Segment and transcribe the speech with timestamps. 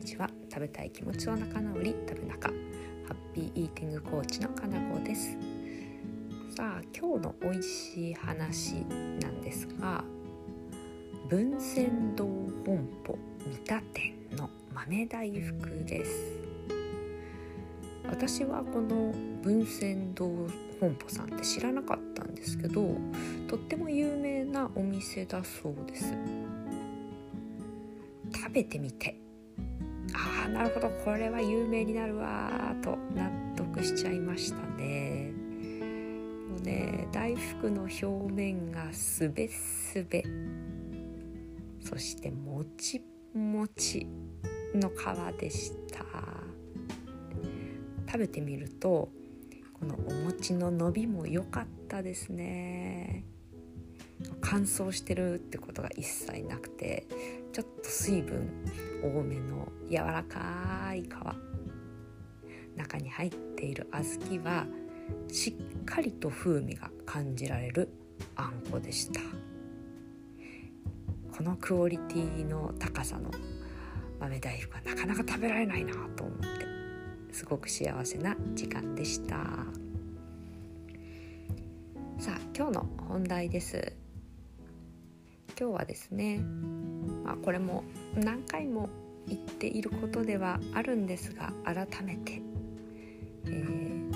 [0.00, 0.30] にちは。
[0.48, 1.94] 食べたい気持ちの仲直り。
[2.08, 2.48] 食べ仲。
[2.48, 5.36] ハッピーイーティングコーチのかなこです。
[6.56, 8.76] さあ今日の美味しい話
[9.20, 10.02] なんですが
[11.28, 16.10] 文鮮堂本舗三田店の豆大福です。
[18.04, 19.12] 私はこの
[19.42, 20.26] 文鮮堂
[20.80, 22.96] 本舗さんって知らなかったんですけど
[23.48, 26.14] とっても有名なお店だそうです。
[28.34, 29.29] 食べてみて。
[30.52, 30.90] なるほど。
[31.04, 35.32] これは有名になるわと納得しちゃいましたね。
[36.48, 40.24] もうね大福の表面がすべすべ。
[41.80, 43.02] そしてもち
[43.34, 44.06] もち
[44.74, 46.04] の皮でした。
[48.06, 49.10] 食べてみると
[49.72, 53.24] このお餅の伸びも良かったですね。
[54.40, 57.06] 乾燥してるってことが一切なくて
[57.52, 58.50] ちょっと水分
[59.02, 61.06] 多めの柔らかい皮。
[62.76, 64.66] 中に入っている小豆は
[65.28, 67.88] しっかりと風味が感じられる
[68.36, 69.20] あんこでした。
[71.36, 73.30] このクオリティの高さの
[74.20, 76.46] 豆大福はなかなか食べられないなと思って
[77.32, 79.36] すごく幸せな時間でした。
[82.18, 83.99] さあ今日の本題です。
[85.60, 86.38] 今日はですね、
[87.22, 88.88] まあ、これも何回も
[89.28, 92.40] 言っていることではあるんですが改めて、
[93.44, 94.12] えー、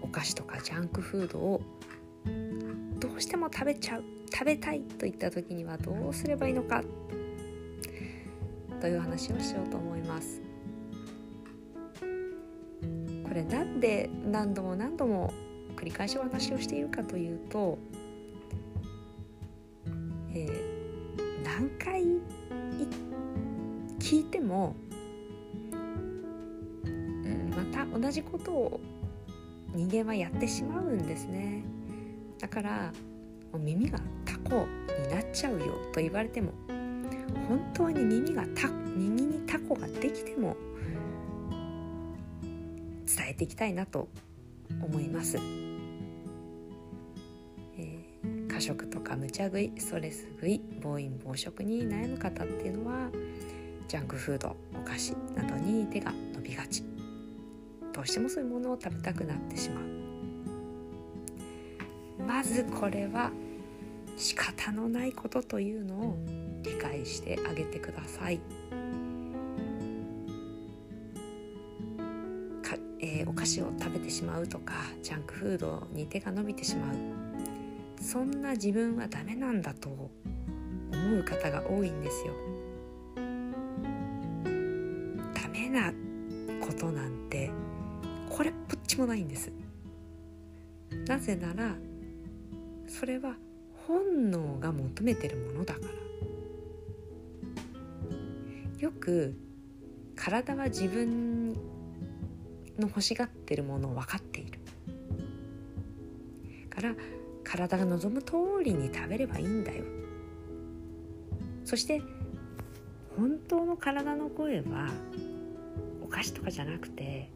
[0.00, 1.60] お菓子とかジャンクフードを
[2.98, 6.82] どうしても食べちゃう食べたいといった時にはどうすればいいのか
[8.80, 10.40] という話をしようと思います。
[13.28, 15.34] これなんで何度も何度も
[15.76, 17.76] 繰り返しお話をしているかというと、
[21.58, 22.04] 3回
[23.98, 24.76] 聞いても、
[26.84, 28.80] うん、また同じことを
[29.74, 31.64] 人間はやってしまうんですね
[32.38, 32.92] だから
[33.58, 34.68] 耳がタコ
[35.02, 36.52] になっちゃうよと言われても
[37.48, 40.56] 本当に耳がタ耳にタコができても
[42.40, 44.08] 伝えていきたいなと
[44.80, 45.67] 思います。
[48.58, 53.08] 過食とか無茶食いストレス食い暴飲暴食に悩む方っていうのは
[53.86, 56.82] ジャンクフードお菓子などに手が伸びがち。
[57.92, 59.84] どうしてもそういうものを食べたくなってしまう。
[62.26, 63.30] まずこれは
[64.16, 66.16] 仕方のないことというのを
[66.64, 68.38] 理解してあげてください。
[72.64, 77.17] かえー、お菓子を食べてしまうとかジャンクフードに手が伸びてしまう。
[78.08, 80.10] そんな自分はダメなんだと思
[81.20, 82.32] う方が多いんですよ。
[85.34, 85.92] ダメな
[86.66, 87.50] ことなんて
[88.30, 89.52] これっぽっちもないんです。
[91.06, 91.76] なぜなら
[92.86, 93.36] それは
[93.86, 95.86] 本能が求めてるものだから
[98.78, 99.36] よく
[100.16, 101.58] 体は自分の
[102.88, 104.58] 欲しがってるものを分かっている
[106.70, 106.94] から
[107.48, 109.84] 体が望む通りに食べればいいんだよ。
[111.64, 112.02] そして
[113.16, 114.90] 本当の体の声は
[116.04, 117.30] お菓子とかじゃなくて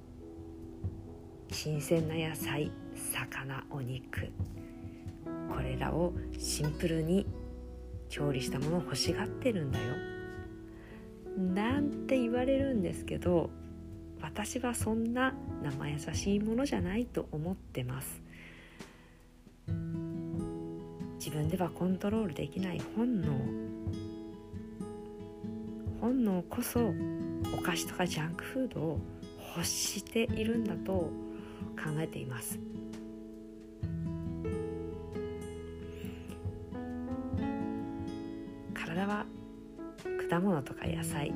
[1.50, 4.30] 新鮮な野菜魚お肉
[5.50, 7.26] これらをシンプルに
[8.08, 9.84] 調理したものを欲しがってるんだよ。
[11.38, 13.48] なんて言われるんですけど
[14.20, 18.21] 私はそんな生優しいものじゃないと思ってます。
[21.24, 23.28] 自分ではコントロールできない本能
[26.00, 26.80] 本能こそ
[27.56, 28.98] お菓子とかジャンクフードを
[29.56, 31.12] 欲しているんだと考
[32.00, 32.58] えています
[38.74, 39.24] 体は
[40.28, 41.32] 果物とか野菜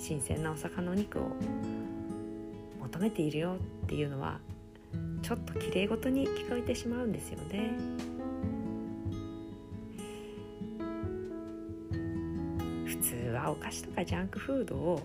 [0.00, 1.30] 新鮮なお魚の肉を
[2.80, 4.40] 求めているよっていうのは
[5.22, 8.15] ちょっときれいごとに聞こえてしまうんですよね。
[13.50, 15.02] お菓子とかジャンクフードを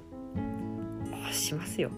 [1.23, 1.91] 欲しますよ。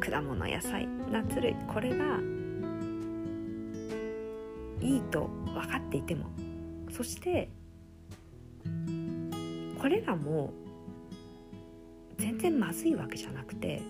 [0.00, 2.18] 果物野菜ナッツ類これが
[4.80, 6.26] いいと分かっていても
[6.90, 7.48] そして
[9.80, 10.52] これらも
[12.18, 13.80] 全然まずいわけじゃなくて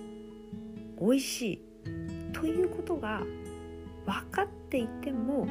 [1.00, 1.62] 美味しい
[2.32, 3.22] ということが
[4.06, 5.46] 分かっていても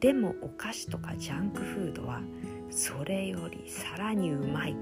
[0.00, 2.20] でもお菓子とかジャンクフードは
[2.70, 4.76] それよりさらにうまい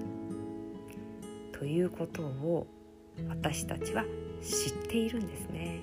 [1.53, 2.67] ということを
[3.29, 4.05] 私たちは
[4.43, 5.83] 知っているんですね。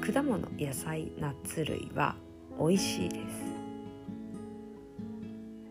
[0.00, 2.14] 果物野菜ナッツ類は
[2.58, 3.22] 美味しいです。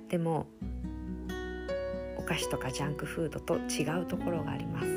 [0.10, 0.46] でも
[2.18, 4.88] お菓子とかジャンクフードと違うところがあります。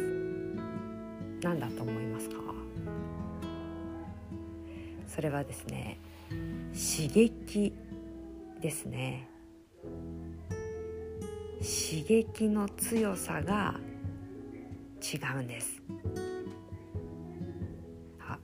[1.41, 2.08] 何だと思います？
[5.19, 5.99] それはですね
[6.69, 7.75] 刺激
[8.63, 9.29] ですね。
[11.57, 13.75] 刺激の強さが
[15.03, 15.83] 違うんです。
[18.21, 18.39] あ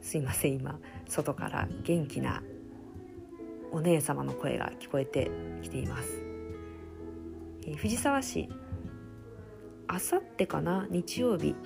[0.00, 0.52] すいません。
[0.54, 0.78] 今
[1.08, 2.44] 外から元気な
[3.72, 5.32] お姉様の声が聞こえて
[5.62, 6.16] きています、
[7.62, 8.48] えー、藤沢市
[9.88, 10.86] あさってかな？
[10.90, 11.56] 日曜日。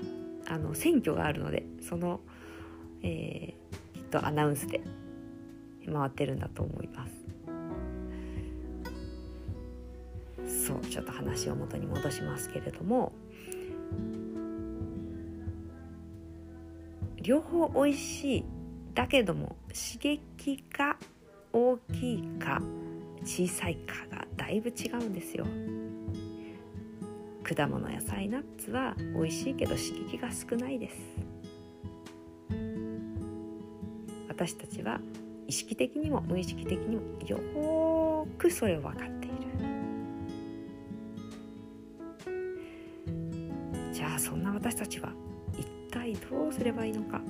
[0.47, 2.21] あの選挙があるのでその、
[3.03, 3.77] えー、
[4.15, 4.81] とアナウンスで
[5.93, 7.13] 回ってるんだと思います。
[10.67, 13.13] そうちょっと話を元に戻しますけれども
[17.21, 18.45] 両方美味しい
[18.95, 20.97] だけども刺激が
[21.53, 22.63] 大きいか
[23.25, 25.45] 小さいかがだいぶ違うんですよ。
[27.43, 31.34] 果物野菜ナッツは美味しいけど刺激が少ないです。
[34.37, 35.01] 私たちは
[35.47, 39.37] 意識的にも無意識的にもよくそれを分かっている。
[43.93, 45.13] じゃあそんな私たちは
[45.57, 47.21] 一体どうすればいいのか。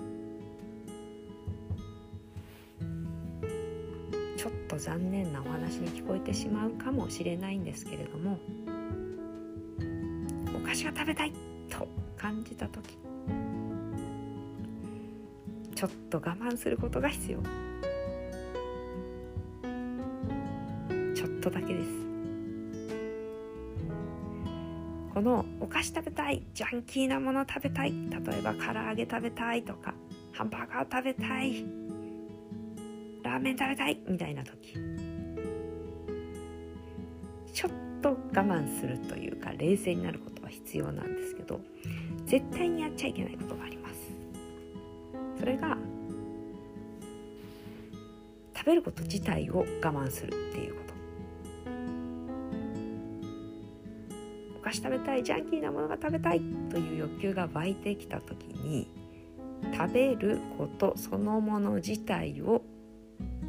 [4.39, 8.39] ちょっと残念なお話に聞こえてしまうかもしれないんですけれども
[10.55, 11.33] お菓子が食べたい
[11.71, 12.99] と感じた時
[15.85, 17.39] ちょっと我慢することが必要。
[21.15, 21.89] ちょっとだけです。
[25.13, 29.95] このお菓子食べたいジャンキーなもの食べたい例えば唐揚げ食べたいとか
[30.33, 31.65] ハンバーガー食べたい
[33.23, 34.79] ラーメン食べたいみたいな時。
[37.53, 37.71] ちょっ
[38.01, 41.61] と我慢するというか冷静になることは必要なんですけど
[42.25, 43.95] 絶対にやっちゃいけないことがあります。
[45.39, 45.74] それが
[48.65, 50.95] 食べること自体を我慢するっていうこと
[54.59, 56.41] お菓子食べたいジャンキーなものが食べたい
[56.71, 58.91] という欲求が湧いてきた時に
[59.77, 62.63] 食べることそのもの自体を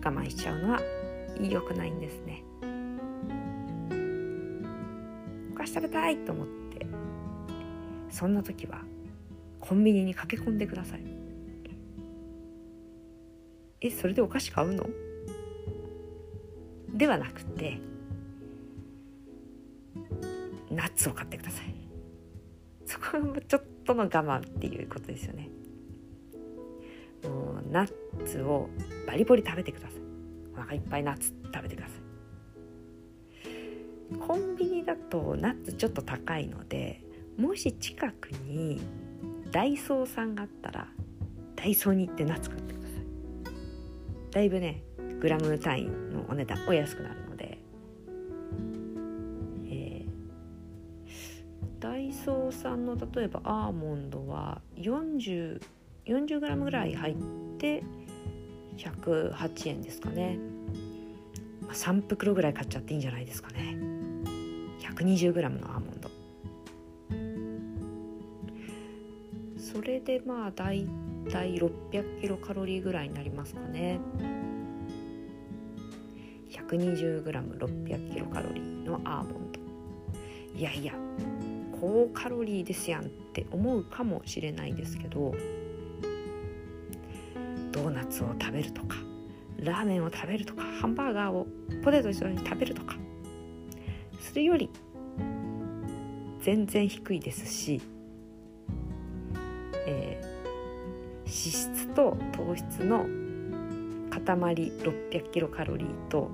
[0.04, 0.82] 我慢しちゃうのは
[1.40, 2.44] 良くないんですね。
[5.54, 6.86] お菓子食べたいと思って
[8.10, 8.82] そんな時は
[9.62, 11.15] コンビニに駆け込んでください。
[13.88, 14.90] えそれでお菓子買うの？
[16.94, 17.80] ではなくて
[20.72, 21.76] ナッツを買ってください。
[22.86, 25.50] そこもちょっとの我慢っていうことですよね。
[27.24, 27.94] もうナッ
[28.26, 28.70] ツを
[29.06, 30.00] バリバリ食べてください。
[30.56, 31.96] お腹いっぱいナッツ食べてください。
[34.20, 37.04] コンビニだとナッツちょっと高いので
[37.38, 38.82] もし近くに
[39.52, 40.88] ダイソーさんがあったら
[41.56, 42.65] ダイソーに行ってナッツ買って
[44.36, 44.84] だいぶね
[45.22, 47.58] グラム単位のお値段お安くなるので。
[51.80, 55.62] ダイソーさんの例えばアーモンドは 40,
[56.06, 57.16] 40g ぐらい入っ
[57.60, 57.84] て
[58.78, 60.40] 108円ですかね、
[61.62, 63.78] まあ、3袋ぐらい買っちゃっていいんじゃないですかね。
[64.82, 66.10] 120g のアーモンド。
[69.58, 70.88] それでまあだい
[71.26, 74.00] たい600キロカロリーぐらいになりますかね。
[76.52, 79.60] 120g600 キロカロリーのアーモンド。
[80.58, 80.94] いやいや
[81.82, 85.36] 高カロリーですやんって思うかもしれないですけど
[87.72, 88.96] ドーナツを食べるとか
[89.60, 91.46] ラーメンを食べるとかハンバーガーを
[91.84, 92.96] ポテト一緒に食べるとか
[94.22, 94.70] するより
[96.42, 97.82] 全然低いですし、
[101.46, 103.06] 脂質と糖質の
[104.10, 106.32] 塊600キロカロリーと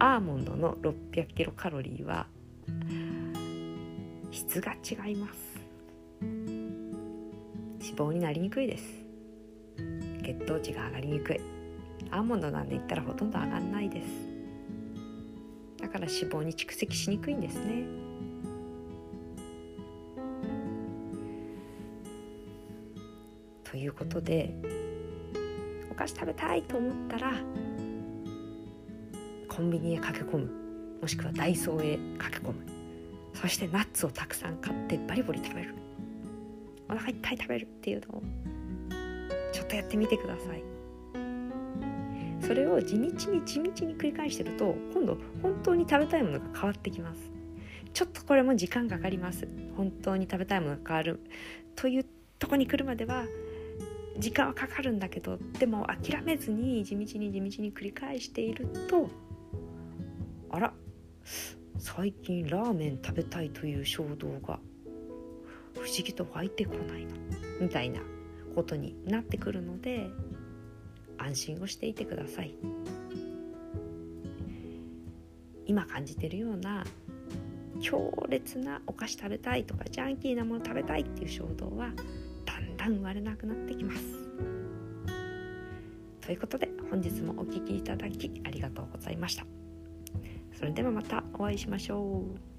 [0.00, 2.26] アーモンドの600キロカロリーは
[4.32, 5.60] 質が違います。
[6.20, 8.84] 脂肪になりにくいです。
[10.24, 11.40] 血糖値が上がりにくい。
[12.10, 14.08] アーモンドなんで言ったらほとんど上がんないです。
[15.80, 18.07] だから脂肪に蓄積しにくいんですね。
[23.88, 24.54] いうことで
[25.90, 27.32] お菓子食べたいと思ったら
[29.48, 30.50] コンビニへ駆け込む
[31.00, 32.66] もしくはダイソーへ駆け込む。
[33.34, 35.74] そしてナッツをたくさん買ってバリバリ食べる。
[36.88, 38.22] お腹いっぱい食べるっていうのを
[39.52, 40.62] ちょっとやってみてください。
[42.44, 43.10] それを地道に
[43.44, 47.20] 地道に繰り返してると今度本当に食べたいものが変わってきます。
[47.92, 49.46] ちょっとこれも時間かかります。
[49.76, 51.20] 本当に食べたいものが変わる。
[51.76, 52.06] という
[52.38, 53.24] とこに来るまでは
[54.18, 59.08] 時間はかかるんだけどでも諦めずに地道に地道に繰り返していると
[60.50, 60.72] あら
[61.78, 64.58] 最近ラーメン食べたいという衝動が
[65.74, 67.12] 不思議と湧いてこないな
[67.60, 68.00] みたいな
[68.54, 70.10] ことになってくるので
[71.18, 72.54] 安心をしていてください。
[75.68, 76.84] 今感じてるような
[77.80, 81.90] 強烈なお菓子食べたいとかジャンキーなもの食べたいっていう衝動は
[82.88, 84.02] んだん生まれなくなってきます。
[86.20, 89.46] ということで本日もお聴きいただきありがとうございました。
[90.52, 92.57] それではまたお会いしましょう。